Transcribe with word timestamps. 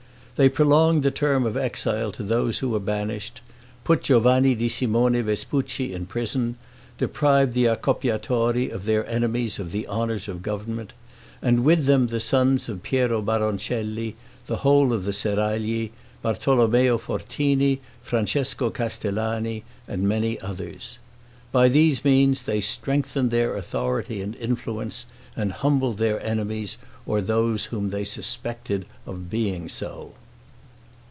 They 0.37 0.49
prolonged 0.49 1.03
the 1.03 1.11
term 1.11 1.45
of 1.45 1.55
exile 1.55 2.11
to 2.13 2.23
those 2.23 2.57
who 2.57 2.69
were 2.69 2.79
banished; 2.79 3.41
put 3.83 4.01
Giovanni 4.01 4.55
di 4.55 4.69
Simone 4.69 5.21
Vespucci 5.21 5.93
in 5.93 6.07
prison; 6.07 6.55
deprived 6.97 7.53
the 7.53 7.65
Accoppiatori 7.65 8.67
of 8.71 8.85
their 8.85 9.05
enemies 9.05 9.59
of 9.59 9.71
the 9.71 9.85
honors 9.85 10.27
of 10.27 10.41
government, 10.41 10.93
and 11.43 11.63
with 11.63 11.85
them 11.85 12.07
the 12.07 12.19
sons 12.19 12.67
of 12.69 12.81
Piero 12.81 13.21
Baroncelli, 13.21 14.15
the 14.47 14.55
whole 14.57 14.93
of 14.93 15.03
the 15.05 15.13
Seragli, 15.13 15.91
Bartolommeo 16.25 16.97
Fortini, 16.99 17.79
Francesco 18.01 18.71
Castellani, 18.71 19.63
and 19.87 20.09
many 20.09 20.41
others. 20.41 20.97
By 21.51 21.69
these 21.69 22.03
means 22.03 22.41
they 22.41 22.61
strengthened 22.61 23.29
their 23.29 23.55
authority 23.55 24.21
and 24.21 24.33
influence, 24.37 25.05
and 25.35 25.51
humbled 25.51 25.99
their 25.99 26.19
enemies, 26.19 26.79
or 27.05 27.21
those 27.21 27.65
whom 27.65 27.91
they 27.91 28.03
suspected 28.03 28.85
of 29.05 29.29
being 29.29 29.69
so. 29.69 30.13